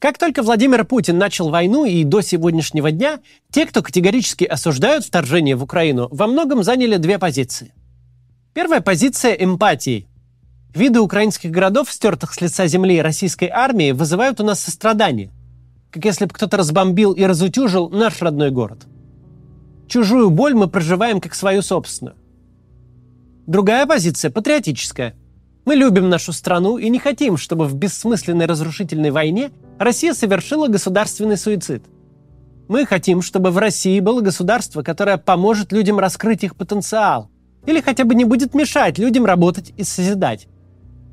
Как 0.00 0.16
только 0.16 0.42
Владимир 0.42 0.86
Путин 0.86 1.18
начал 1.18 1.50
войну 1.50 1.84
и 1.84 2.04
до 2.04 2.22
сегодняшнего 2.22 2.90
дня, 2.90 3.20
те, 3.52 3.66
кто 3.66 3.82
категорически 3.82 4.44
осуждают 4.44 5.04
вторжение 5.04 5.56
в 5.56 5.62
Украину, 5.62 6.08
во 6.10 6.26
многом 6.26 6.62
заняли 6.62 6.96
две 6.96 7.18
позиции. 7.18 7.74
Первая 8.54 8.80
позиция– 8.80 9.34
эмпатии. 9.38 10.08
Виды 10.74 11.00
украинских 11.00 11.50
городов, 11.50 11.92
стертых 11.92 12.32
с 12.32 12.40
лица 12.40 12.66
земли 12.66 13.02
российской 13.02 13.50
армии, 13.50 13.92
вызывают 13.92 14.40
у 14.40 14.44
нас 14.44 14.60
сострадание. 14.60 15.30
Как 15.90 16.02
если 16.06 16.24
бы 16.24 16.32
кто-то 16.32 16.56
разбомбил 16.56 17.12
и 17.12 17.24
разутюжил 17.24 17.90
наш 17.90 18.22
родной 18.22 18.50
город. 18.50 18.86
Чужую 19.86 20.30
боль 20.30 20.54
мы 20.54 20.66
проживаем 20.68 21.20
как 21.20 21.34
свою 21.34 21.60
собственную. 21.60 22.16
Другая 23.46 23.84
позиция– 23.84 24.30
патриотическая. 24.32 25.14
Мы 25.66 25.74
любим 25.74 26.08
нашу 26.08 26.32
страну 26.32 26.78
и 26.78 26.88
не 26.88 26.98
хотим, 26.98 27.36
чтобы 27.36 27.66
в 27.66 27.74
бессмысленной 27.74 28.46
разрушительной 28.46 29.10
войне 29.10 29.50
Россия 29.80 30.12
совершила 30.12 30.68
государственный 30.68 31.38
суицид. 31.38 31.82
Мы 32.68 32.84
хотим, 32.84 33.22
чтобы 33.22 33.50
в 33.50 33.56
России 33.56 33.98
было 34.00 34.20
государство, 34.20 34.82
которое 34.82 35.16
поможет 35.16 35.72
людям 35.72 35.98
раскрыть 35.98 36.44
их 36.44 36.54
потенциал. 36.54 37.30
Или 37.64 37.80
хотя 37.80 38.04
бы 38.04 38.14
не 38.14 38.26
будет 38.26 38.52
мешать 38.52 38.98
людям 38.98 39.24
работать 39.24 39.72
и 39.78 39.82
созидать. 39.82 40.48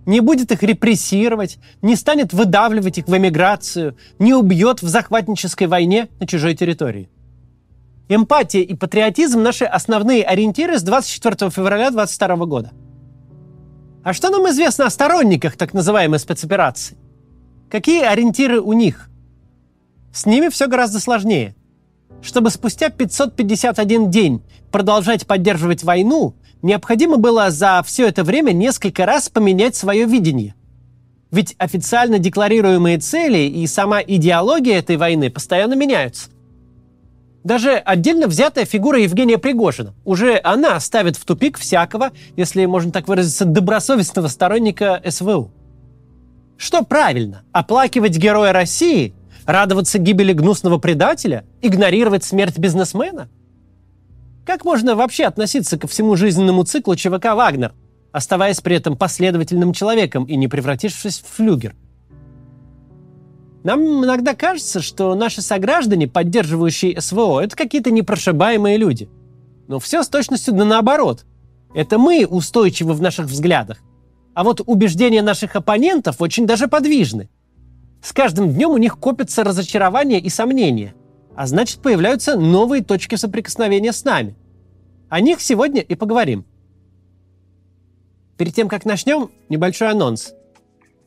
Не 0.05 0.19
будет 0.19 0.51
их 0.51 0.63
репрессировать, 0.63 1.59
не 1.81 1.95
станет 1.95 2.33
выдавливать 2.33 2.97
их 2.97 3.07
в 3.07 3.15
эмиграцию, 3.15 3.95
не 4.19 4.33
убьет 4.33 4.81
в 4.81 4.87
захватнической 4.89 5.67
войне 5.67 6.09
на 6.19 6.27
чужой 6.27 6.53
территории. 6.53 7.09
Эмпатия 8.09 8.63
и 8.63 8.75
патриотизм– 8.75 9.41
наши 9.43 9.63
основные 9.63 10.25
ориентиры 10.25 10.77
с 10.77 10.83
24 10.83 11.51
февраля 11.51 11.89
2022 11.89 12.45
года– 12.45 12.71
а 14.03 14.13
что 14.13 14.29
нам 14.29 14.47
известно 14.49 14.85
о 14.85 14.89
сторонниках 14.89 15.57
так 15.57 15.73
называемой 15.73 16.19
спецоперации? 16.19 16.97
Какие 17.69 18.03
ориентиры 18.03 18.61
у 18.61 18.71
них? 18.73 19.09
С 20.13 20.25
ними 20.25 20.47
все 20.47 20.67
гораздо 20.67 20.99
сложнее. 20.99 21.53
Чтобы 22.21 22.49
спустя 22.49 22.89
551 22.89 24.09
день 24.09 24.41
продолжать 24.71 25.27
поддерживать 25.27 25.83
войну, 25.83 26.33
необходимо 26.61 27.17
было 27.17 27.51
за 27.51 27.83
все 27.85 28.07
это 28.07 28.23
время 28.23 28.51
несколько 28.51 29.05
раз 29.05 29.29
поменять 29.29 29.75
свое 29.75 30.05
видение. 30.05 30.55
Ведь 31.29 31.55
официально 31.57 32.19
декларируемые 32.19 32.99
цели 32.99 33.39
и 33.39 33.67
сама 33.67 34.01
идеология 34.01 34.79
этой 34.79 34.95
войны 34.95 35.29
постоянно 35.29 35.73
меняются. 35.73 36.29
Даже 37.43 37.75
отдельно 37.75 38.27
взятая 38.27 38.65
фигура 38.65 38.99
Евгения 38.99 39.37
Пригожина. 39.37 39.93
Уже 40.05 40.39
она 40.41 40.79
ставит 40.79 41.17
в 41.17 41.25
тупик 41.25 41.57
всякого, 41.57 42.11
если 42.37 42.65
можно 42.65 42.91
так 42.91 43.07
выразиться, 43.07 43.45
добросовестного 43.45 44.27
сторонника 44.27 45.01
СВУ. 45.05 45.51
Что 46.57 46.83
правильно? 46.83 47.43
Оплакивать 47.51 48.17
героя 48.17 48.51
России? 48.51 49.13
Радоваться 49.45 49.99
гибели 49.99 50.33
гнусного 50.33 50.77
предателя? 50.77 51.45
Игнорировать 51.61 52.23
смерть 52.23 52.57
бизнесмена? 52.57 53.29
Как 54.45 54.65
можно 54.65 54.95
вообще 54.95 55.25
относиться 55.25 55.77
ко 55.77 55.87
всему 55.87 56.15
жизненному 56.15 56.63
циклу 56.63 56.95
ЧВК 56.95 57.35
«Вагнер», 57.35 57.73
оставаясь 58.11 58.61
при 58.61 58.75
этом 58.75 58.97
последовательным 58.97 59.73
человеком 59.73 60.23
и 60.25 60.35
не 60.35 60.47
превратившись 60.47 61.19
в 61.19 61.35
флюгер– 61.35 61.75
нам 63.67 64.05
иногда 64.05 64.33
кажется, 64.33 64.81
что 64.81 65.13
наши 65.13 65.41
сограждане, 65.41 66.07
поддерживающие 66.07 67.01
СВО, 67.01 67.41
это 67.41 67.53
какие-то 67.53 67.91
непрошибаемые 67.91 68.77
люди. 68.77 69.09
Но 69.67 69.79
все 69.79 70.03
с 70.03 70.07
точностью 70.07 70.53
да 70.53 70.63
наоборот. 70.63 71.25
Это 71.75 71.97
мы 71.97 72.25
устойчивы 72.25 72.93
в 72.93 73.01
наших 73.01 73.25
взглядах. 73.25 73.79
А 74.37 74.43
вот 74.43 74.61
убеждения 74.63 75.23
наших 75.23 75.55
оппонентов 75.55 76.21
очень 76.21 76.45
даже 76.45 76.67
подвижны. 76.67 77.27
С 78.03 78.13
каждым 78.13 78.53
днем 78.53 78.69
у 78.69 78.77
них 78.77 78.99
копятся 78.99 79.43
разочарования 79.43 80.19
и 80.19 80.29
сомнения. 80.29 80.93
А 81.35 81.47
значит, 81.47 81.79
появляются 81.79 82.35
новые 82.37 82.83
точки 82.83 83.15
соприкосновения 83.15 83.91
с 83.91 84.03
нами. 84.03 84.35
О 85.09 85.21
них 85.21 85.41
сегодня 85.41 85.81
и 85.81 85.95
поговорим. 85.95 86.45
Перед 88.37 88.53
тем, 88.53 88.67
как 88.67 88.85
начнем, 88.85 89.31
небольшой 89.49 89.89
анонс. 89.89 90.35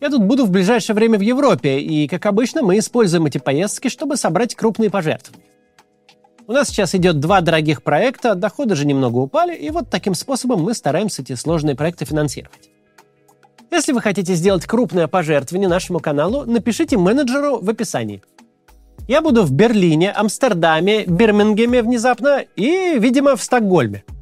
Я 0.00 0.10
тут 0.10 0.24
буду 0.24 0.44
в 0.44 0.50
ближайшее 0.50 0.96
время 0.96 1.16
в 1.16 1.22
Европе, 1.22 1.78
и, 1.78 2.08
как 2.08 2.26
обычно, 2.26 2.62
мы 2.62 2.80
используем 2.80 3.26
эти 3.26 3.38
поездки, 3.38 3.86
чтобы 3.86 4.16
собрать 4.16 4.56
крупные 4.56 4.90
пожертвования. 4.90 5.46
У 6.48 6.52
нас 6.52 6.66
сейчас 6.68 6.96
идет 6.96 7.20
два 7.20 7.42
дорогих 7.42 7.84
проекта, 7.84 8.34
доходы 8.34 8.74
же 8.74 8.84
немного 8.84 9.18
упали, 9.18 9.54
и 9.54 9.70
вот 9.70 9.88
таким 9.88 10.14
способом 10.14 10.64
мы 10.64 10.74
стараемся 10.74 11.22
эти 11.22 11.36
сложные 11.36 11.76
проекты 11.76 12.04
финансировать. 12.04 12.69
Если 13.70 13.92
вы 13.92 14.00
хотите 14.00 14.34
сделать 14.34 14.66
крупное 14.66 15.06
пожертвование 15.06 15.68
нашему 15.68 16.00
каналу, 16.00 16.44
напишите 16.44 16.96
менеджеру 16.96 17.58
в 17.60 17.70
описании. 17.70 18.22
Я 19.08 19.22
буду 19.22 19.42
в 19.42 19.52
Берлине, 19.52 20.12
Амстердаме, 20.12 21.04
Бирмингеме 21.06 21.82
внезапно 21.82 22.44
и, 22.56 22.98
видимо, 22.98 23.36
в 23.36 23.42
Стокгольме– 23.42 24.04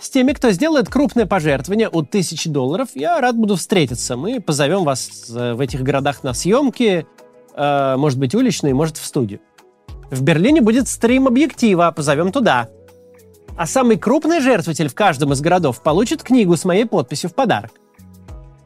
с 0.00 0.08
теми, 0.08 0.32
кто 0.32 0.50
сделает 0.50 0.88
крупное 0.88 1.26
пожертвование 1.26 1.88
от 1.88 2.08
1000 2.08 2.48
долларов, 2.48 2.88
я 2.94 3.20
рад 3.20 3.36
буду 3.36 3.56
встретиться. 3.56 4.16
Мы 4.16 4.40
позовем 4.40 4.82
вас 4.82 5.28
э, 5.28 5.52
в 5.52 5.60
этих 5.60 5.82
городах 5.82 6.24
на 6.24 6.32
съемки, 6.32 7.06
э, 7.54 7.96
может 7.98 8.18
быть, 8.18 8.34
уличные, 8.34 8.72
может, 8.72 8.96
в 8.96 9.04
студию. 9.04 9.40
В 10.10 10.22
Берлине 10.22 10.62
будет 10.62 10.88
стрим 10.88 11.26
объектива, 11.26 11.92
позовем 11.94 12.32
туда. 12.32 12.70
А 13.58 13.66
самый 13.66 13.98
крупный 13.98 14.40
жертвователь 14.40 14.88
в 14.88 14.94
каждом 14.94 15.34
из 15.34 15.42
городов 15.42 15.82
получит 15.82 16.22
книгу 16.22 16.56
с 16.56 16.64
моей 16.64 16.86
подписью 16.86 17.28
в 17.28 17.34
подарок. 17.34 17.72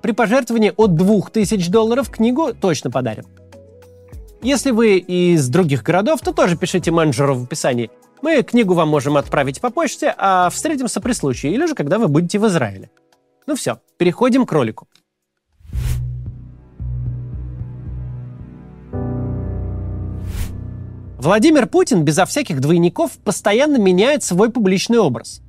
При 0.05 0.13
пожертвовании 0.13 0.71
от 0.77 0.97
2000 0.97 1.71
долларов 1.71 2.11
книгу 2.11 2.53
точно 2.53 2.91
подарим. 2.91 3.25
Если 4.43 4.71
вы 4.71 4.99
из 4.99 5.49
других 5.49 5.83
городов, 5.83 6.21
то 6.21 6.35
тоже 6.35 6.59
пишите 6.59 6.91
менеджеру 6.91 7.35
в 7.35 7.45
описании– 7.45 7.91
мы 8.25 8.43
книгу 8.43 8.73
вам 8.73 8.89
можем 8.89 9.19
отправить 9.19 9.61
по 9.61 9.69
почте, 9.69 10.15
а 10.17 10.49
встретимся 10.49 11.03
при 11.03 11.13
случае, 11.13 11.53
или 11.53 11.67
же 11.67 11.75
когда 11.75 11.99
вы 11.99 12.09
будете 12.09 12.39
в 12.39 12.47
Израиле. 12.47 12.91
Ну 13.47 13.55
все, 13.55 13.81
переходим 13.99 14.47
к 14.47 14.53
ролику. 14.53 14.89
Владимир 21.19 21.67
Путин 21.67 22.03
безо 22.03 22.25
всяких 22.25 22.61
двойников 22.61 23.13
постоянно 23.19 23.77
меняет 23.77 24.23
свой 24.23 24.51
публичный 24.51 24.99
образ. 24.99 25.44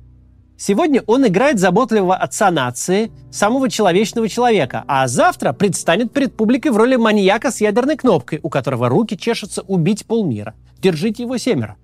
Сегодня 0.58 1.02
он 1.06 1.26
играет 1.26 1.58
заботливого 1.58 2.16
отца 2.16 2.50
нации, 2.50 3.12
самого 3.30 3.68
человечного 3.68 4.28
человека, 4.28 4.84
а 4.88 5.06
завтра 5.06 5.52
предстанет 5.52 6.12
перед 6.12 6.34
публикой 6.34 6.72
в 6.72 6.78
роли 6.78 6.96
маньяка 6.96 7.50
с 7.50 7.60
ядерной 7.60 7.96
кнопкой, 7.96 8.40
у 8.42 8.48
которого 8.48 8.88
руки 8.88 9.18
чешутся 9.18 9.62
убить 9.62 10.06
полмира. 10.06 10.54
Держите 10.80 11.24
его 11.24 11.36
семеро. 11.36 11.76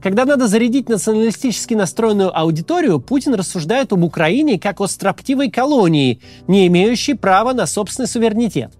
Когда 0.00 0.24
надо 0.24 0.46
зарядить 0.46 0.88
националистически 0.88 1.74
настроенную 1.74 2.36
аудиторию, 2.38 3.00
Путин 3.00 3.34
рассуждает 3.34 3.92
об 3.92 4.04
Украине 4.04 4.58
как 4.60 4.80
о 4.80 4.86
строптивой 4.86 5.50
колонии, 5.50 6.20
не 6.46 6.66
имеющей 6.68 7.14
права 7.14 7.54
на 7.54 7.66
собственный 7.66 8.06
суверенитет. 8.06 8.72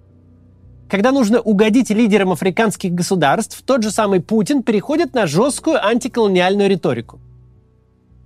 Когда 0.89 1.13
нужно 1.13 1.41
угодить 1.41 1.91
лидерам 1.91 2.31
африканских 2.31 2.93
государств, 2.93 3.63
тот 3.65 3.83
же 3.83 3.91
самый 3.91 4.21
Путин 4.21 4.63
переходит 4.63 5.15
на 5.15 5.27
жесткую 5.27 5.85
антиколониальную 5.85 6.69
риторику. 6.69 7.19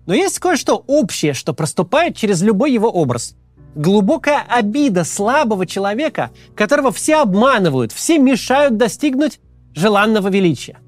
Но 0.08 0.14
есть 0.14 0.38
кое-что 0.38 0.82
общее, 0.86 1.34
что 1.34 1.52
проступает 1.52 2.16
через 2.16 2.40
любой 2.40 2.72
его 2.72 2.88
образ. 2.88 3.36
Глубокая 3.74 4.42
обида 4.48 5.04
слабого 5.04 5.66
человека, 5.66 6.30
которого 6.56 6.90
все 6.92 7.16
обманывают, 7.16 7.92
все 7.92 8.18
мешают 8.18 8.78
достигнуть 8.78 9.38
желанного 9.74 10.28
величия. 10.28 10.78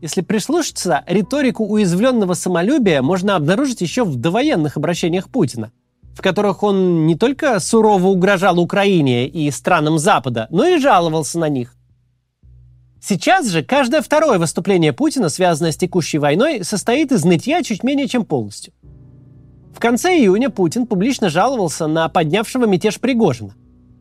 Если 0.00 0.20
прислушаться, 0.20 1.02
риторику 1.08 1.64
уязвленного 1.64 2.34
самолюбия 2.34 3.02
можно 3.02 3.34
обнаружить 3.34 3.80
еще 3.80 4.04
в 4.04 4.14
довоенных 4.14 4.76
обращениях 4.76 5.28
Путина, 5.28 5.72
в 6.14 6.22
которых 6.22 6.62
он 6.62 7.06
не 7.06 7.16
только 7.16 7.58
сурово 7.58 8.06
угрожал 8.06 8.60
Украине 8.60 9.26
и 9.26 9.50
странам 9.50 9.98
Запада, 9.98 10.46
но 10.50 10.64
и 10.64 10.78
жаловался 10.78 11.40
на 11.40 11.48
них. 11.48 11.74
Сейчас 13.06 13.48
же 13.48 13.62
каждое 13.62 14.00
второе 14.00 14.38
выступление 14.38 14.94
Путина, 14.94 15.28
связанное 15.28 15.72
с 15.72 15.76
текущей 15.76 16.16
войной, 16.16 16.64
состоит 16.64 17.12
из 17.12 17.22
нытья 17.22 17.62
чуть 17.62 17.84
менее 17.84 18.08
чем 18.08 18.24
полностью. 18.24 18.72
В 19.76 19.78
конце 19.78 20.16
июня 20.16 20.48
Путин 20.48 20.86
публично 20.86 21.28
жаловался 21.28 21.86
на 21.86 22.08
поднявшего 22.08 22.64
мятеж 22.64 22.98
Пригожина. 22.98 23.54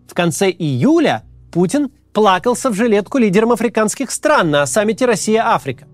В 0.08 0.14
конце 0.14 0.50
июля 0.50 1.24
Путин 1.52 1.92
плакался 2.14 2.70
в 2.70 2.76
жилетку 2.76 3.18
лидерам 3.18 3.52
африканских 3.52 4.10
стран 4.10 4.52
на 4.52 4.66
саммите 4.66 5.06
Россия-Африка. 5.06 5.86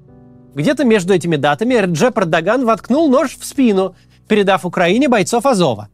Где-то 0.53 0.83
между 0.83 1.11
этими 1.11 1.35
датами 1.35 1.73
Реджеп 1.73 2.15
Эрдоган 2.19 2.63
воткнул 2.63 3.09
нож 3.09 3.35
в 3.35 3.43
спину, 3.43 3.95
передав 4.27 4.65
Украине 4.65 5.09
бойцов 5.09 5.47
Азова. 5.47 5.89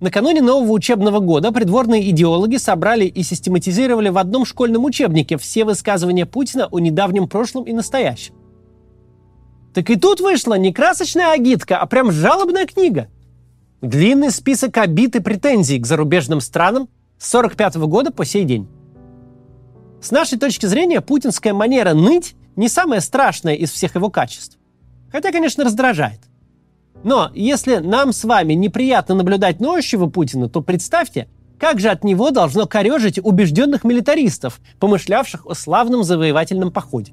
Накануне 0.00 0.42
нового 0.42 0.72
учебного 0.72 1.20
года 1.20 1.52
придворные 1.52 2.10
идеологи 2.10 2.56
собрали 2.56 3.06
и 3.06 3.22
систематизировали 3.22 4.10
в 4.10 4.18
одном 4.18 4.44
школьном 4.44 4.84
учебнике 4.84 5.38
все 5.38 5.64
высказывания 5.64 6.26
Путина 6.26 6.66
о 6.66 6.78
недавнем 6.78 7.28
прошлом 7.28 7.64
и 7.64 7.72
настоящем. 7.72 8.34
Так 9.72 9.88
и 9.88 9.96
тут 9.96 10.20
вышла 10.20 10.54
не 10.54 10.72
красочная 10.72 11.32
агитка, 11.32 11.78
а 11.78 11.86
прям 11.86 12.12
жалобная 12.12 12.66
книга. 12.66 13.08
Длинный 13.80 14.30
список 14.30 14.76
обид 14.76 15.16
и 15.16 15.20
претензий 15.20 15.78
к 15.78 15.86
зарубежным 15.86 16.40
странам 16.40 16.88
с 17.18 17.34
1945 17.34 17.76
года 17.88 18.10
по 18.10 18.24
сей 18.24 18.44
день. 18.44 18.68
С 20.02 20.10
нашей 20.10 20.38
точки 20.38 20.66
зрения, 20.66 21.00
путинская 21.00 21.54
манера 21.54 21.94
ныть 21.94 22.36
не 22.54 22.68
самое 22.68 23.00
страшное 23.00 23.54
из 23.54 23.70
всех 23.70 23.94
его 23.94 24.10
качеств. 24.10 24.58
Хотя, 25.10 25.32
конечно, 25.32 25.64
раздражает. 25.64 26.20
Но 27.06 27.30
если 27.34 27.76
нам 27.76 28.12
с 28.12 28.24
вами 28.24 28.54
неприятно 28.54 29.14
наблюдать 29.14 29.60
ноющего 29.60 30.08
Путина, 30.08 30.48
то 30.48 30.60
представьте, 30.60 31.28
как 31.56 31.78
же 31.78 31.88
от 31.88 32.02
него 32.02 32.32
должно 32.32 32.66
корежить 32.66 33.20
убежденных 33.22 33.84
милитаристов, 33.84 34.60
помышлявших 34.80 35.46
о 35.46 35.54
славном 35.54 36.02
завоевательном 36.02 36.72
походе. 36.72 37.12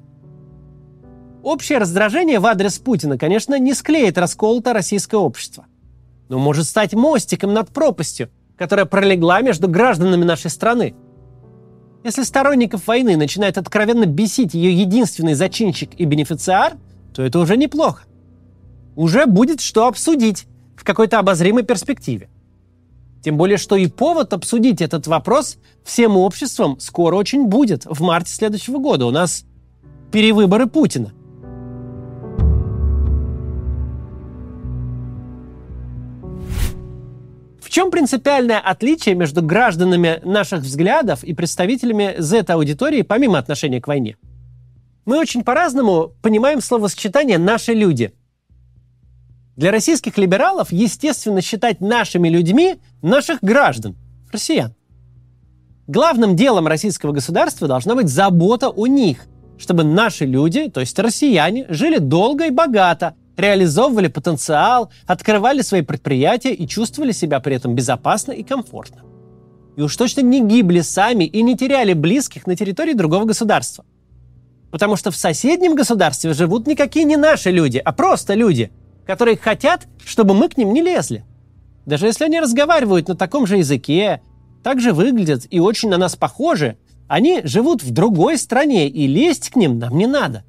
Общее 1.44 1.78
раздражение 1.78 2.40
в 2.40 2.46
адрес 2.46 2.80
Путина, 2.80 3.16
конечно, 3.16 3.56
не 3.56 3.72
склеит 3.72 4.18
расколото 4.18 4.72
российское 4.72 5.18
общество, 5.18 5.66
но 6.28 6.40
может 6.40 6.66
стать 6.66 6.92
мостиком 6.94 7.52
над 7.52 7.68
пропастью, 7.68 8.30
которая 8.58 8.86
пролегла 8.86 9.42
между 9.42 9.68
гражданами 9.68 10.24
нашей 10.24 10.50
страны. 10.50 10.96
Если 12.02 12.24
сторонников 12.24 12.88
войны 12.88 13.16
начинает 13.16 13.58
откровенно 13.58 14.06
бесить 14.06 14.54
ее 14.54 14.76
единственный 14.76 15.34
зачинщик 15.34 15.90
и 15.94 16.04
бенефициар, 16.04 16.78
то 17.14 17.22
это 17.22 17.38
уже 17.38 17.56
неплохо. 17.56 18.02
Уже 18.96 19.26
будет 19.26 19.60
что 19.60 19.86
обсудить 19.86 20.46
в 20.76 20.84
какой-то 20.84 21.18
обозримой 21.18 21.62
перспективе. 21.62 22.28
Тем 23.22 23.36
более, 23.38 23.56
что 23.56 23.74
и 23.76 23.86
повод 23.86 24.32
обсудить 24.34 24.82
этот 24.82 25.06
вопрос 25.06 25.56
всем 25.82 26.16
обществом 26.16 26.78
скоро 26.78 27.16
очень 27.16 27.46
будет. 27.46 27.86
В 27.86 28.02
марте 28.02 28.30
следующего 28.30 28.78
года 28.78 29.06
у 29.06 29.10
нас 29.10 29.44
перевыборы 30.12 30.66
Путина. 30.66 31.12
В 37.60 37.70
чем 37.70 37.90
принципиальное 37.90 38.60
отличие 38.60 39.16
между 39.16 39.42
гражданами 39.42 40.20
наших 40.24 40.60
взглядов 40.60 41.24
и 41.24 41.34
представителями 41.34 42.14
Z-аудитории 42.18 43.02
помимо 43.02 43.38
отношения 43.38 43.80
к 43.80 43.88
войне? 43.88 44.16
Мы 45.06 45.18
очень 45.18 45.42
по-разному 45.42 46.12
понимаем 46.22 46.60
словосочетание 46.60 47.38
«наши 47.38 47.72
люди», 47.72 48.12
для 49.56 49.70
российских 49.70 50.18
либералов 50.18 50.72
естественно 50.72 51.40
считать 51.40 51.80
нашими 51.80 52.28
людьми 52.28 52.76
наших 53.02 53.38
граждан, 53.40 53.96
россиян. 54.32 54.74
Главным 55.86 56.34
делом 56.34 56.66
российского 56.66 57.12
государства 57.12 57.68
должна 57.68 57.94
быть 57.94 58.08
забота 58.08 58.68
о 58.68 58.86
них, 58.86 59.26
чтобы 59.58 59.84
наши 59.84 60.24
люди, 60.24 60.68
то 60.68 60.80
есть 60.80 60.98
россияне, 60.98 61.66
жили 61.68 61.98
долго 61.98 62.46
и 62.46 62.50
богато, 62.50 63.14
реализовывали 63.36 64.08
потенциал, 64.08 64.90
открывали 65.06 65.62
свои 65.62 65.82
предприятия 65.82 66.54
и 66.54 66.66
чувствовали 66.66 67.12
себя 67.12 67.40
при 67.40 67.56
этом 67.56 67.74
безопасно 67.74 68.32
и 68.32 68.42
комфортно. 68.42 69.02
И 69.76 69.82
уж 69.82 69.96
точно 69.96 70.22
не 70.22 70.40
гибли 70.40 70.80
сами 70.80 71.24
и 71.24 71.42
не 71.42 71.56
теряли 71.56 71.92
близких 71.92 72.46
на 72.46 72.56
территории 72.56 72.94
другого 72.94 73.24
государства. 73.24 73.84
Потому 74.70 74.96
что 74.96 75.10
в 75.10 75.16
соседнем 75.16 75.74
государстве 75.74 76.32
живут 76.32 76.66
никакие 76.66 77.04
не 77.04 77.16
наши 77.16 77.50
люди, 77.50 77.78
а 77.78 77.92
просто 77.92 78.34
люди– 78.34 78.72
которые 79.06 79.36
хотят, 79.36 79.86
чтобы 80.04 80.34
мы 80.34 80.48
к 80.48 80.56
ним 80.56 80.72
не 80.72 80.82
лезли. 80.82 81.24
Даже 81.86 82.06
если 82.06 82.24
они 82.24 82.40
разговаривают 82.40 83.08
на 83.08 83.14
таком 83.14 83.46
же 83.46 83.58
языке, 83.58 84.22
так 84.62 84.80
же 84.80 84.92
выглядят 84.92 85.46
и 85.50 85.60
очень 85.60 85.90
на 85.90 85.98
нас 85.98 86.16
похожи, 86.16 86.78
они 87.06 87.42
живут 87.44 87.82
в 87.82 87.90
другой 87.90 88.38
стране, 88.38 88.88
и 88.88 89.06
лезть 89.06 89.50
к 89.50 89.56
ним 89.56 89.78
нам 89.78 89.96
не 89.96 90.06
надо. 90.06 90.44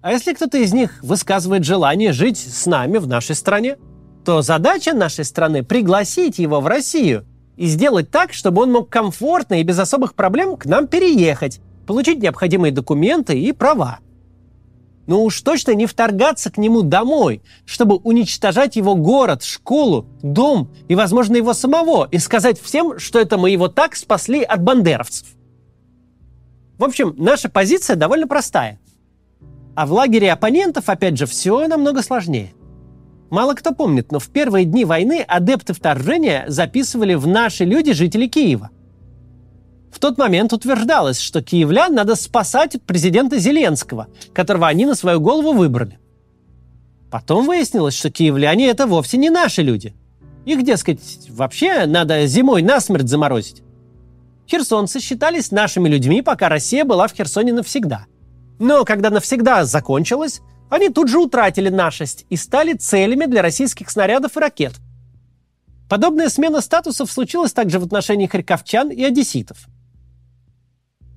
А 0.00 0.12
если 0.12 0.34
кто-то 0.34 0.58
из 0.58 0.72
них 0.72 1.02
высказывает 1.02 1.64
желание 1.64 2.12
жить 2.12 2.38
с 2.38 2.66
нами 2.66 2.98
в 2.98 3.08
нашей 3.08 3.34
стране, 3.34 3.76
то 4.24 4.42
задача 4.42 4.94
нашей 4.94 5.24
страны– 5.24 5.62
пригласить 5.64 6.38
его 6.38 6.60
в 6.60 6.66
Россию 6.66 7.24
и 7.56 7.66
сделать 7.66 8.10
так, 8.10 8.32
чтобы 8.32 8.62
он 8.62 8.72
мог 8.72 8.88
комфортно 8.88 9.60
и 9.60 9.64
без 9.64 9.78
особых 9.78 10.14
проблем 10.14 10.56
к 10.56 10.66
нам 10.66 10.86
переехать, 10.86 11.60
получить 11.86 12.22
необходимые 12.22 12.72
документы 12.72 13.38
и 13.38 13.50
права– 13.52 13.98
но 15.06 15.22
уж 15.22 15.40
точно 15.42 15.72
не 15.72 15.86
вторгаться 15.86 16.50
к 16.50 16.58
нему 16.58 16.82
домой, 16.82 17.42
чтобы 17.64 17.96
уничтожать 17.96 18.76
его 18.76 18.94
город, 18.94 19.42
школу, 19.42 20.06
дом 20.22 20.70
и, 20.88 20.94
возможно, 20.94 21.36
его 21.36 21.54
самого, 21.54 22.08
и 22.10 22.18
сказать 22.18 22.60
всем, 22.60 22.98
что 22.98 23.18
это 23.18 23.38
мы 23.38 23.50
его 23.50 23.68
так 23.68 23.96
спасли 23.96 24.42
от 24.42 24.62
бандеровцев. 24.62 25.26
В 26.78 26.84
общем, 26.84 27.14
наша 27.18 27.48
позиция 27.48 27.96
довольно 27.96 28.26
простая. 28.26 28.80
А 29.74 29.86
в 29.86 29.92
лагере 29.92 30.32
оппонентов, 30.32 30.88
опять 30.88 31.16
же, 31.16 31.26
все 31.26 31.66
намного 31.66 32.02
сложнее. 32.02 32.52
Мало 33.30 33.54
кто 33.54 33.72
помнит, 33.72 34.12
но 34.12 34.18
в 34.18 34.28
первые 34.28 34.66
дни 34.66 34.84
войны 34.84 35.24
адепты 35.26 35.72
вторжения 35.72 36.44
записывали 36.48 37.14
в 37.14 37.26
«Наши 37.26 37.64
люди» 37.64 37.92
жители 37.92 38.26
Киева– 38.26 38.70
в 39.92 39.98
тот 39.98 40.18
момент 40.18 40.52
утверждалось, 40.52 41.20
что 41.20 41.42
киевлян 41.42 41.94
надо 41.94 42.16
спасать 42.16 42.74
от 42.74 42.82
президента 42.82 43.38
Зеленского, 43.38 44.08
которого 44.32 44.66
они 44.66 44.86
на 44.86 44.94
свою 44.94 45.20
голову 45.20 45.52
выбрали. 45.52 45.98
Потом 47.10 47.46
выяснилось, 47.46 47.94
что 47.94 48.10
киевляне 48.10 48.68
это 48.68 48.86
вовсе 48.86 49.18
не 49.18 49.28
наши 49.28 49.62
люди. 49.62 49.94
Их, 50.46 50.64
дескать, 50.64 51.28
вообще 51.28 51.84
надо 51.86 52.26
зимой 52.26 52.62
насмерть 52.62 53.08
заморозить. 53.08 53.62
Херсонцы 54.48 54.98
считались 54.98 55.50
нашими 55.50 55.88
людьми, 55.88 56.22
пока 56.22 56.48
Россия 56.48 56.84
была 56.84 57.06
в 57.06 57.12
Херсоне 57.12 57.52
навсегда. 57.52 58.06
Но 58.58 58.84
когда 58.84 59.10
навсегда 59.10 59.64
закончилось, 59.64 60.40
они 60.70 60.88
тут 60.88 61.08
же 61.08 61.18
утратили 61.18 61.68
нашесть 61.68 62.24
и 62.30 62.36
стали 62.36 62.72
целями 62.72 63.26
для 63.26 63.42
российских 63.42 63.90
снарядов 63.90 64.36
и 64.38 64.40
ракет. 64.40 64.72
Подобная 65.88 66.30
смена 66.30 66.62
статусов 66.62 67.12
случилась 67.12 67.52
также 67.52 67.78
в 67.78 67.84
отношении 67.84 68.26
харьковчан 68.26 68.90
и 68.90 69.04
одесситов. 69.04 69.58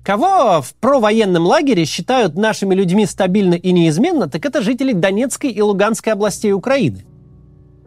Кого 0.06 0.62
в 0.62 0.72
провоенном 0.74 1.46
лагере 1.46 1.84
считают 1.84 2.36
нашими 2.36 2.76
людьми 2.76 3.06
стабильно 3.06 3.54
и 3.54 3.72
неизменно, 3.72 4.28
так 4.28 4.46
это 4.46 4.62
жители 4.62 4.92
Донецкой 4.92 5.50
и 5.50 5.60
Луганской 5.60 6.12
областей 6.12 6.52
Украины. 6.52 7.04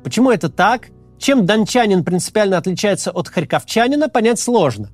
Почему 0.03 0.29
это 0.29 0.49
так? 0.49 0.89
Чем 1.17 1.45
дончанин 1.45 2.03
принципиально 2.03 2.57
отличается 2.57 3.11
от 3.11 3.29
харьковчанина, 3.29 4.09
понять 4.09 4.37
сложно. 4.37 4.89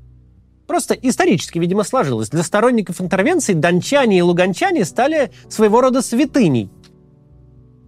Просто 0.67 0.93
исторически, 0.93 1.57
видимо, 1.57 1.83
сложилось. 1.83 2.29
Для 2.29 2.43
сторонников 2.43 3.01
интервенции 3.01 3.53
дончане 3.53 4.19
и 4.19 4.21
луганчане 4.21 4.85
стали 4.85 5.31
своего 5.49 5.81
рода 5.81 6.03
святыней. 6.03 6.69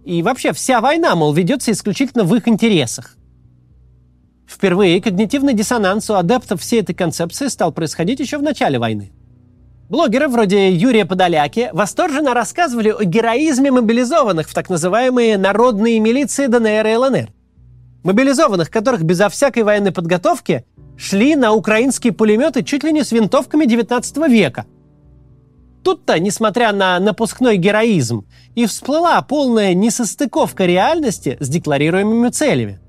И 0.04 0.20
вообще 0.20 0.52
вся 0.52 0.80
война, 0.80 1.14
мол, 1.14 1.32
ведется 1.32 1.70
исключительно 1.70 2.24
в 2.24 2.34
их 2.34 2.48
интересах. 2.48 3.16
Впервые 4.48 5.00
когнитивный 5.00 5.54
диссонанс 5.54 6.10
у 6.10 6.14
адептов 6.14 6.60
всей 6.60 6.80
этой 6.80 6.94
концепции 6.94 7.46
стал 7.46 7.70
происходить 7.70 8.18
еще 8.18 8.38
в 8.38 8.42
начале 8.42 8.80
войны. 8.80 9.12
Блогеры 9.88 10.28
вроде 10.28 10.70
Юрия 10.70 11.06
Подоляки 11.06 11.70
восторженно 11.72 12.34
рассказывали 12.34 12.90
о 12.90 13.04
героизме 13.04 13.70
мобилизованных 13.70 14.46
в 14.46 14.52
так 14.52 14.68
называемые 14.68 15.38
народные 15.38 15.98
милиции 15.98 16.46
ДНР 16.46 16.86
и 16.86 16.96
ЛНР. 16.96 17.28
Мобилизованных, 18.04 18.70
которых 18.70 19.02
безо 19.02 19.30
всякой 19.30 19.62
военной 19.62 19.90
подготовки 19.90 20.66
шли 20.98 21.36
на 21.36 21.54
украинские 21.54 22.12
пулеметы 22.12 22.64
чуть 22.64 22.84
ли 22.84 22.92
не 22.92 23.02
с 23.02 23.12
винтовками 23.12 23.64
19 23.64 24.28
века. 24.28 24.66
Тут-то, 25.82 26.18
несмотря 26.18 26.72
на 26.72 26.98
напускной 26.98 27.56
героизм, 27.56 28.26
и 28.54 28.66
всплыла 28.66 29.22
полная 29.22 29.72
несостыковка 29.72 30.66
реальности 30.66 31.38
с 31.40 31.48
декларируемыми 31.48 32.28
целями– 32.28 32.78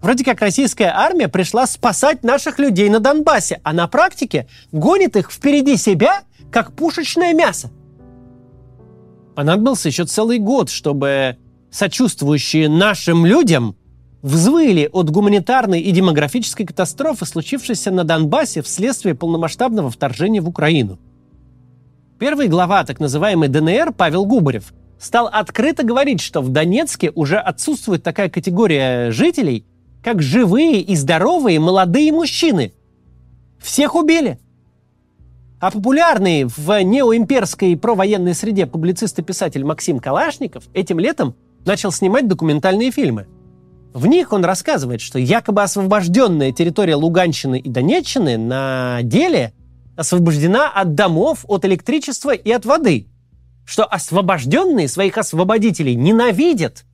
Вроде 0.00 0.24
как 0.24 0.40
российская 0.40 0.92
армия 0.94 1.28
пришла 1.28 1.66
спасать 1.66 2.22
наших 2.22 2.58
людей 2.58 2.88
на 2.88 3.00
Донбассе, 3.00 3.60
а 3.62 3.72
на 3.72 3.86
практике 3.86 4.48
гонит 4.72 5.16
их 5.16 5.30
впереди 5.30 5.76
себя, 5.76 6.22
как 6.50 6.72
пушечное 6.72 7.34
мясо. 7.34 7.70
Понадобился 9.34 9.88
еще 9.88 10.04
целый 10.04 10.38
год, 10.38 10.68
чтобы 10.70 11.36
сочувствующие 11.70 12.68
нашим 12.68 13.24
людям 13.24 13.76
взвыли 14.22 14.88
от 14.92 15.10
гуманитарной 15.10 15.80
и 15.80 15.92
демографической 15.92 16.66
катастрофы, 16.66 17.24
случившейся 17.24 17.90
на 17.90 18.04
Донбассе 18.04 18.62
вследствие 18.62 19.14
полномасштабного 19.14 19.90
вторжения 19.90 20.42
в 20.42 20.48
Украину. 20.48 20.98
Первый 22.18 22.48
глава 22.48 22.84
так 22.84 23.00
называемой 23.00 23.48
ДНР 23.48 23.94
Павел 23.96 24.26
Губарев 24.26 24.74
стал 24.98 25.26
открыто 25.26 25.84
говорить, 25.84 26.20
что 26.20 26.42
в 26.42 26.50
Донецке 26.50 27.10
уже 27.14 27.38
отсутствует 27.38 28.02
такая 28.02 28.28
категория 28.28 29.10
жителей, 29.10 29.64
как 30.04 30.20
живые 30.20 30.82
и 30.82 30.94
здоровые 30.96 31.58
молодые 31.58 32.12
мужчины. 32.12 32.74
Всех 33.58 33.94
убили. 33.94 34.38
А 35.60 35.70
популярный 35.70 36.44
в 36.44 36.82
неоимперской 36.82 37.76
провоенной 37.76 38.34
среде 38.34 38.66
публицист 38.66 39.18
и 39.18 39.22
писатель 39.22 39.62
Максим 39.62 40.00
Калашников 40.00 40.64
этим 40.72 40.98
летом 40.98 41.36
начал 41.66 41.92
снимать 41.92 42.26
документальные 42.26 42.90
фильмы. 42.90 43.26
В 43.92 44.06
них 44.06 44.32
он 44.32 44.44
рассказывает, 44.44 45.00
что 45.00 45.18
якобы 45.18 45.62
освобожденная 45.62 46.52
территория 46.52 46.94
Луганщины 46.94 47.58
и 47.58 47.68
Донеччины 47.68 48.38
на 48.38 49.00
деле 49.02 49.52
освобождена 49.96 50.70
от 50.70 50.94
домов, 50.94 51.44
от 51.46 51.64
электричества 51.66 52.30
и 52.30 52.50
от 52.50 52.64
воды. 52.64 53.08
Что 53.66 53.84
освобожденные 53.84 54.88
своих 54.88 55.18
освободителей 55.18 55.94
ненавидят– 55.94 56.84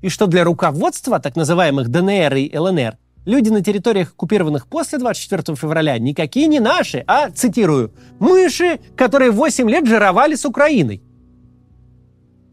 и 0.00 0.08
что 0.08 0.26
для 0.26 0.44
руководства 0.44 1.18
так 1.18 1.36
называемых 1.36 1.88
ДНР 1.88 2.34
и 2.34 2.56
ЛНР 2.56 2.96
люди 3.28 3.50
на 3.50 3.62
территориях, 3.62 4.08
оккупированных 4.08 4.66
после 4.66 4.98
24 4.98 5.54
февраля, 5.54 5.98
никакие 5.98 6.46
не 6.46 6.60
наши, 6.60 7.04
а, 7.06 7.30
цитирую, 7.30 7.92
«мыши, 8.18 8.80
которые 8.96 9.30
8 9.30 9.68
лет 9.68 9.86
жировали 9.86 10.34
с 10.34 10.46
Украиной». 10.46 11.02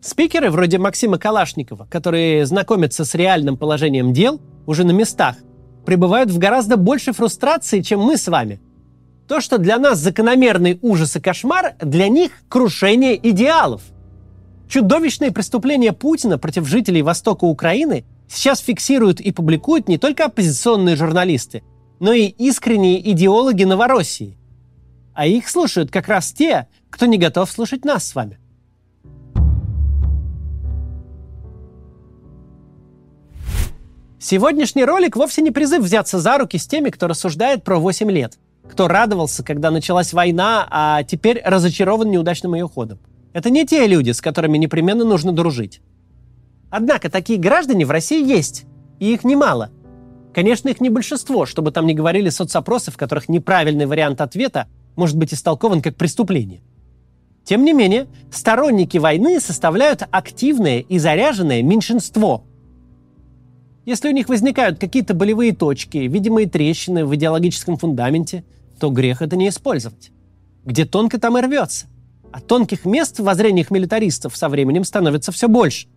Спикеры 0.01 0.51
вроде 0.51 0.77
Максима 0.77 1.17
Калашникова, 1.17 1.88
которые 1.89 2.46
знакомятся 2.46 3.05
с 3.05 3.15
реальным 3.15 3.58
положением 3.58 4.13
дел 4.13 4.41
уже 4.67 4.84
на 4.84 4.91
местах, 4.91 5.38
пребывают 5.86 6.29
в 6.29 6.38
гораздо 6.38 6.75
большей 6.77 7.13
фрустрации, 7.13 7.82
чем 7.82 8.01
мы 8.01 8.17
с 8.17 8.27
вами. 8.27 8.60
То, 9.29 9.39
что 9.39 9.58
для 9.58 9.77
нас 9.79 9.98
закономерный 10.00 10.77
ужас 10.82 11.15
и 11.15 11.22
кошмар, 11.22 11.75
для 11.79 12.10
них 12.10 12.32
крушение 12.50 13.17
идеалов. 13.29 13.82
Чудовищные 14.67 15.32
преступления 15.32 15.94
Путина 15.94 16.38
против 16.38 16.67
жителей 16.67 17.01
Востока 17.01 17.46
Украины 17.46 18.03
сейчас 18.27 18.60
фиксируют 18.60 19.20
и 19.20 19.32
публикуют 19.32 19.88
не 19.88 19.98
только 19.98 20.25
оппозиционные 20.25 20.96
журналисты, 20.96 21.63
но 22.00 22.13
и 22.13 22.25
искренние 22.25 23.12
идеологи 23.12 23.63
Новороссии. 23.63 24.38
А 25.13 25.25
их 25.27 25.48
слушают 25.50 25.91
как 25.91 26.08
раз 26.08 26.32
те, 26.34 26.67
кто 26.89 27.05
не 27.05 27.17
готов 27.17 27.50
слушать 27.50 27.86
нас 27.86 28.08
с 28.08 28.15
вами. 28.15 28.39
Сегодняшний 34.20 34.86
ролик 34.86 35.15
вовсе 35.15 35.44
не 35.44 35.51
призыв 35.51 35.84
взяться 35.84 36.20
за 36.20 36.39
руки 36.39 36.58
с 36.58 36.65
теми, 36.65 36.89
кто 36.89 37.08
рассуждает 37.08 37.63
про 37.63 37.77
8 37.77 38.10
лет, 38.10 38.39
кто 38.67 38.88
радовался, 38.88 39.44
когда 39.44 39.70
началась 39.70 40.13
война, 40.13 40.67
а 40.72 41.03
теперь 41.03 41.39
разочарован 41.46 42.10
неудачным 42.10 42.55
ее 42.55 42.67
ходом. 42.67 42.98
Это 43.34 43.51
не 43.51 43.67
те 43.67 43.86
люди, 43.86 44.10
с 44.10 44.22
которыми 44.22 44.58
непременно 44.58 45.05
нужно 45.05 45.32
дружить. 45.32 45.79
Однако 46.77 47.10
такие 47.10 47.39
граждане 47.39 47.86
в 47.86 47.91
России 47.91 48.22
есть, 48.22 48.65
и 49.00 49.13
их 49.13 49.24
немало. 49.24 49.72
Конечно, 50.34 50.67
их 50.67 50.82
не 50.82 50.89
большинство, 50.89 51.46
чтобы 51.46 51.72
там 51.72 51.86
не 51.86 51.94
говорили 51.94 52.27
соцопросы, 52.27 52.91
в 52.91 52.98
которых 52.98 53.29
неправильный 53.29 53.86
вариант 53.86 54.20
ответа 54.20 54.67
может 54.98 55.15
быть 55.15 55.34
истолкован 55.34 55.82
как 55.82 55.96
преступление. 55.96 56.60
Тем 57.46 57.63
не 57.63 57.72
менее, 57.72 58.08
сторонники 58.29 58.98
войны 58.98 59.39
составляют 59.39 60.03
активное 60.12 60.79
и 60.82 61.00
заряженное 61.00 61.63
меньшинство. 61.63 62.44
Если 63.86 64.10
у 64.10 64.12
них 64.12 64.27
возникают 64.27 64.77
какие-то 64.77 65.13
болевые 65.13 65.55
точки, 65.55 66.00
видимые 66.00 66.50
трещины 66.50 67.05
в 67.05 67.15
идеологическом 67.15 67.77
фундаменте, 67.77 68.44
то 68.82 68.89
грех 68.89 69.22
это 69.22 69.38
не 69.38 69.48
использовать. 69.48 70.12
Где 70.65 70.84
тонко, 70.84 71.22
там 71.22 71.38
и 71.38 71.41
рвется. 71.41 71.86
А 72.34 72.41
тонких 72.41 72.84
мест 72.84 73.17
в 73.20 73.24
воззрениях 73.24 73.72
милитаристов 73.72 74.36
со 74.36 74.50
временем 74.50 74.84
становится 74.84 75.32
все 75.32 75.48
больше. 75.48 75.88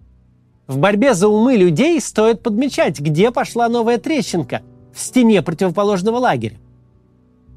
В 0.68 0.76
борьбе 0.76 1.14
за 1.14 1.28
умы 1.28 1.56
людей 1.56 1.98
стоит 1.98 2.42
подмечать, 2.42 3.00
где 3.00 3.30
пошла 3.30 3.70
новая 3.70 3.96
трещинка 3.96 4.60
в 4.92 5.00
стене 5.00 5.40
противоположного 5.40 6.18
лагеря. 6.18 6.58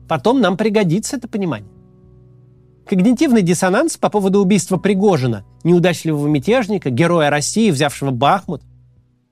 Потом 0.07 0.39
нам 0.39 0.55
пригодится 0.55 1.17
это 1.17 1.27
понимание. 1.27 1.69
Когнитивный 2.87 3.41
диссонанс 3.41 3.97
по 3.97 4.09
поводу 4.09 4.39
убийства 4.39 4.77
Пригожина, 4.77 5.43
неудачливого 5.65 6.25
мятежника, 6.27 6.89
героя 6.89 7.29
России, 7.29 7.69
взявшего 7.69 8.11
Бахмут, 8.11 8.61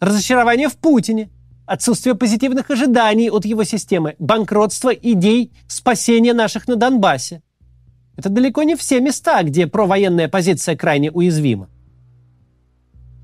разочарование 0.02 0.68
в 0.68 0.76
Путине, 0.76 1.30
отсутствие 1.66 2.16
позитивных 2.16 2.70
ожиданий 2.70 3.30
от 3.30 3.46
его 3.46 3.64
системы, 3.64 4.18
банкротство 4.20 4.90
идей 4.90 5.54
спасения 5.68 6.34
наших 6.34 6.68
на 6.68 6.76
Донбассе. 6.76 7.42
Это 8.18 8.28
далеко 8.28 8.64
не 8.64 8.76
все 8.76 9.00
места, 9.00 9.42
где 9.44 9.68
провоенная 9.68 10.28
позиция 10.28 10.76
крайне 10.76 11.12
уязвима. 11.12 11.70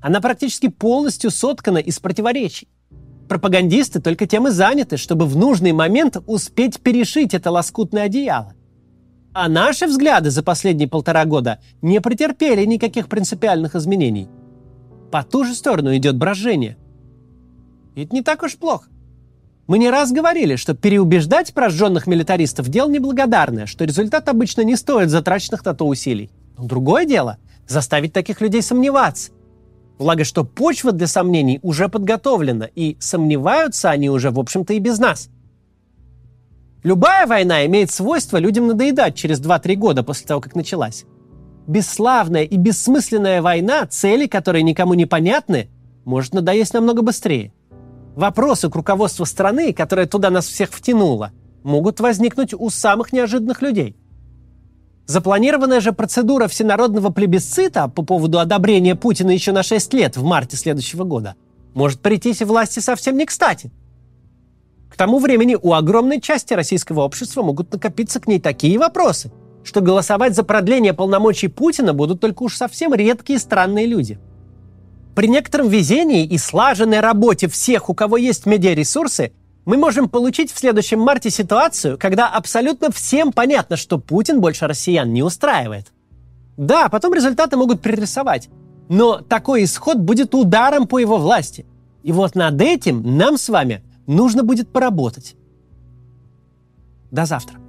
Она 0.06 0.20
практически 0.20 0.68
полностью 0.68 1.32
соткана 1.32 1.78
из 1.78 1.98
противоречий. 1.98 2.68
Пропагандисты 3.28 4.00
только 4.00 4.28
тем 4.28 4.46
и 4.46 4.52
заняты, 4.52 4.98
чтобы 4.98 5.26
в 5.26 5.36
нужный 5.36 5.72
момент 5.72 6.18
успеть 6.28 6.78
перешить 6.78 7.34
это 7.34 7.50
лоскутное 7.50 8.04
одеяло. 8.04 8.54
А 9.32 9.48
наши 9.48 9.88
взгляды 9.88 10.30
за 10.30 10.44
последние 10.44 10.88
полтора 10.88 11.24
года 11.24 11.58
не 11.82 12.00
претерпели 12.00 12.64
никаких 12.64 13.08
принципиальных 13.08 13.74
изменений. 13.74 14.28
По 15.10 15.24
ту 15.24 15.42
же 15.42 15.56
сторону 15.56 15.96
идет 15.96 16.16
брожение. 16.16 16.76
И 17.96 18.04
это 18.04 18.14
не 18.14 18.22
так 18.22 18.44
уж 18.44 18.56
плохо. 18.58 18.88
Мы 19.66 19.78
не 19.78 19.90
раз 19.90 20.12
говорили, 20.12 20.54
что 20.54 20.74
переубеждать 20.74 21.52
прожженных 21.52 22.06
милитаристов– 22.06 22.68
дело 22.68 22.88
неблагодарное, 22.88 23.66
что 23.66 23.84
результат 23.84 24.28
обычно 24.28 24.60
не 24.60 24.76
стоит 24.76 25.10
затраченных 25.10 25.64
на 25.64 25.74
то 25.74 25.84
усилий. 25.84 26.30
Но 26.56 26.64
другое 26.66 27.06
дело– 27.06 27.38
заставить 27.66 28.12
таких 28.12 28.40
людей 28.40 28.62
сомневаться. 28.62 29.32
Благо, 29.98 30.24
что 30.24 30.44
почва 30.44 30.92
для 30.92 31.06
сомнений 31.06 31.58
уже 31.62 31.88
подготовлена, 31.88 32.68
и 32.74 32.96
сомневаются 33.00 33.90
они 33.90 34.10
уже, 34.10 34.30
в 34.30 34.38
общем-то, 34.38 34.74
и 34.74 34.78
без 34.78 34.98
нас. 34.98 35.30
Любая 36.82 37.26
война 37.26 37.64
имеет 37.66 37.90
свойство 37.90 38.36
людям 38.36 38.66
надоедать 38.66 39.14
через 39.14 39.40
2-3 39.40 39.74
года 39.76 40.02
после 40.02 40.26
того, 40.26 40.40
как 40.40 40.54
началась. 40.54 41.04
Бесславная 41.66 42.44
и 42.44 42.56
бессмысленная 42.56 43.42
война, 43.42 43.86
цели 43.86 44.26
которой 44.26 44.62
никому 44.62 44.94
не 44.94 45.06
понятны, 45.06 45.68
может 46.04 46.34
надоесть 46.34 46.74
намного 46.74 47.02
быстрее. 47.02 47.52
Вопросы 48.14 48.70
к 48.70 48.76
руководству 48.76 49.24
страны, 49.24 49.72
которая 49.72 50.06
туда 50.06 50.30
нас 50.30 50.46
всех 50.46 50.70
втянула, 50.70 51.32
могут 51.64 52.00
возникнуть 52.00 52.54
у 52.54 52.70
самых 52.70 53.12
неожиданных 53.12 53.62
людей– 53.62 53.96
Запланированная 55.06 55.80
же 55.80 55.92
процедура 55.92 56.48
всенародного 56.48 57.10
плебисцита 57.10 57.86
по 57.88 58.02
поводу 58.02 58.40
одобрения 58.40 58.96
Путина 58.96 59.30
еще 59.30 59.52
на 59.52 59.62
6 59.62 59.94
лет 59.94 60.16
в 60.16 60.24
марте 60.24 60.56
следующего 60.56 61.04
года 61.04 61.36
может 61.74 62.00
прийтись 62.00 62.42
власти 62.42 62.80
совсем 62.80 63.16
не 63.16 63.24
кстати. 63.24 63.70
К 64.90 64.96
тому 64.96 65.20
времени 65.20 65.56
у 65.60 65.74
огромной 65.74 66.20
части 66.20 66.54
российского 66.54 67.02
общества 67.02 67.42
могут 67.42 67.70
накопиться 67.70 68.18
к 68.18 68.26
ней 68.26 68.40
такие 68.40 68.78
вопросы, 68.78 69.30
что 69.62 69.80
голосовать 69.80 70.34
за 70.34 70.42
продление 70.42 70.92
полномочий 70.92 71.48
Путина 71.48 71.92
будут 71.92 72.20
только 72.20 72.42
уж 72.42 72.56
совсем 72.56 72.92
редкие 72.92 73.38
странные 73.38 73.86
люди. 73.86 74.18
При 75.14 75.28
некотором 75.28 75.68
везении 75.68 76.24
и 76.24 76.36
слаженной 76.36 77.00
работе 77.00 77.46
всех, 77.48 77.90
у 77.90 77.94
кого 77.94 78.16
есть 78.16 78.46
медиаресурсы, 78.46 79.32
мы 79.66 79.76
можем 79.76 80.08
получить 80.08 80.52
в 80.52 80.58
следующем 80.58 81.00
марте 81.00 81.28
ситуацию, 81.28 81.98
когда 81.98 82.28
абсолютно 82.28 82.90
всем 82.92 83.32
понятно, 83.32 83.76
что 83.76 83.98
Путин 83.98 84.40
больше 84.40 84.66
россиян 84.66 85.12
не 85.12 85.22
устраивает. 85.22 85.92
Да, 86.56 86.88
потом 86.88 87.12
результаты 87.12 87.56
могут 87.56 87.82
пририсовать, 87.82 88.48
но 88.88 89.20
такой 89.20 89.64
исход 89.64 89.98
будет 89.98 90.34
ударом 90.34 90.86
по 90.86 90.98
его 90.98 91.18
власти. 91.18 91.66
И 92.04 92.12
вот 92.12 92.36
над 92.36 92.62
этим 92.62 93.18
нам 93.18 93.36
с 93.36 93.48
вами 93.48 93.82
нужно 94.06 94.44
будет 94.44 94.72
поработать. 94.72 95.34
До 97.10 97.26
завтра. 97.26 97.65